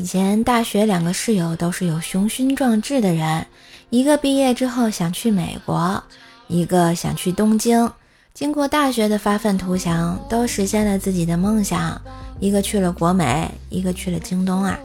[0.00, 3.46] 以前大学两个室友都是有雄心壮志的人，
[3.90, 6.02] 一个毕业之后想去美国，
[6.48, 7.92] 一个想去东京。
[8.32, 12.00] 经过大学的发愤图强，都实现了自己的梦想。
[12.38, 14.80] 一个去了国美，一个去了京东啊！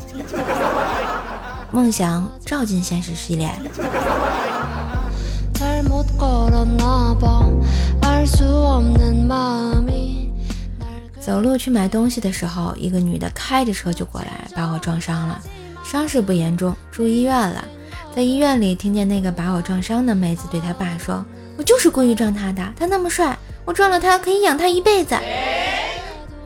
[1.71, 3.49] 梦想照进现实系列。
[11.25, 15.41] 走路去买东西的时候，一个女的开着车就过来，把我撞伤了，
[15.83, 17.65] 伤势不严重，住医院了。
[18.15, 21.25] 在医院里，听见那个把我撞伤的妹子对她爸说。
[21.57, 25.17] 我就是故意撞他的，他那么帅，我撞了他可以养他一辈子。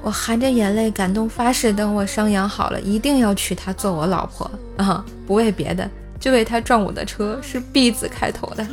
[0.01, 5.03] 我含着眼泪，感动发誓，等我伤养好了，一定要娶她做我老婆啊！
[5.27, 5.89] 不为别的，
[6.21, 8.65] 就为他撞我的车是 B 字开头的。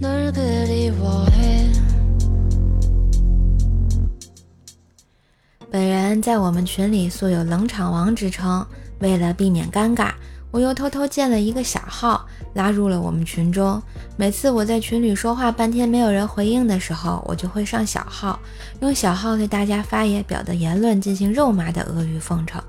[6.26, 8.66] 在我们群里素有冷场王之称，
[8.98, 10.10] 为了避免尴尬。
[10.50, 13.80] 我又偷偷建了一个小号，拉入了我们群中。
[14.16, 18.40] 每次我在群里说话半天没有人回应的时候，我就会上小号，
[18.80, 22.60] 用小号对大家发言表的言论进行肉麻的阿谀奉承。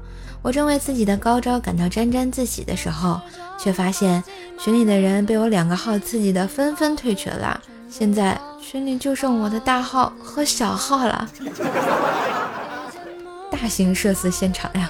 [0.43, 3.19] 我正为自己的高招感到沾沾自喜的时候，
[3.57, 4.23] 却发现
[4.59, 7.59] 群里的人被我两个号刺激的纷纷退群了。
[7.89, 11.27] 现在群里就剩我的大号和小号了，
[13.59, 14.89] 大型社死现场呀！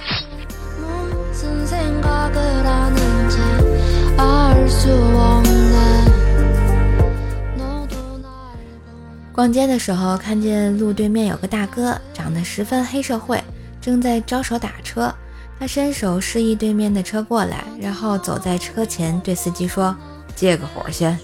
[9.32, 13.42] 逛街的时候，看见路对面有个大哥，长得十分黑社会，
[13.80, 15.12] 正在招手打车。
[15.58, 19.96] 他伸手示意对面的车过来，然后走在车前对司机说
[20.36, 21.18] ：“借个火先。”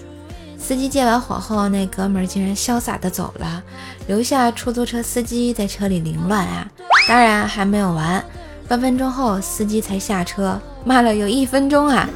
[0.57, 3.63] 司机借完火后，那哥们儿竟然潇洒的走了，
[4.07, 6.67] 留下出租车司机在车里凌乱啊！
[7.07, 8.23] 当然还没有完，
[8.67, 12.09] 半分钟后司机才下车，骂了有一分钟啊！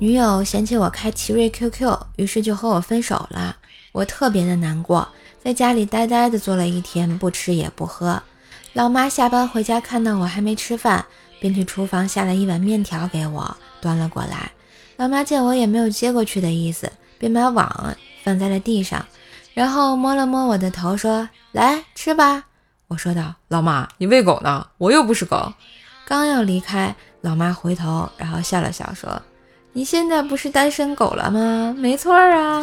[0.00, 3.56] 女友嫌弃我开奇瑞 QQ，于是就和我分手了。
[3.92, 5.06] 我特别的难过，
[5.42, 8.20] 在家里呆呆的坐了一天，不吃也不喝。
[8.72, 11.06] 老妈下班回家看到我还没吃饭，
[11.40, 14.50] 便去厨房下了一碗面条给我端了过来。
[14.96, 19.04] 老妈见我也没有接过去的意思，便把网放在了地上，
[19.52, 22.44] 然后摸了摸我的头，说：“来吃吧。”
[22.88, 24.66] 我说道：“老妈，你喂狗呢？
[24.78, 25.52] 我又不是狗。”
[26.06, 29.20] 刚要离开，老妈回头，然后笑了笑说。
[29.72, 31.74] 你现在不是单身狗了吗？
[31.76, 32.62] 没错啊。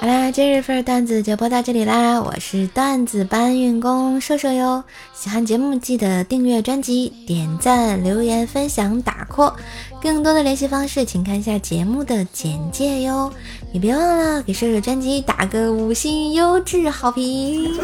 [0.00, 2.22] 好啦，今日份段子就播到这里啦！
[2.22, 4.82] 我是段子搬运工瘦瘦哟。
[5.12, 9.52] 喜欢节目记得订阅专辑、点赞、留言、分享、打 call。
[10.00, 13.30] 更多的联系方式，请看一下节目的简介哟。
[13.74, 17.78] 也别忘了给瘦瘦专辑打个五星优质好评。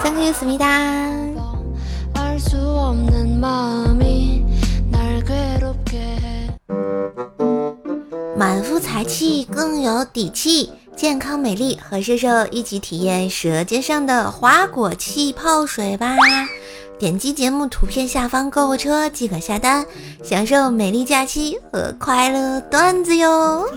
[0.00, 1.10] 三个月思密达。
[8.36, 10.70] 满腹才气更有底气，
[11.02, 16.14] 健康美丽和瘦瘦一起体验舌尖上的花果气泡水吧！
[16.96, 19.84] 点击节目图片下方购物车即可下单，
[20.22, 23.68] 享受美丽假期和快乐段子哟！